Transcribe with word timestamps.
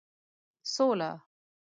سوله 0.73 1.11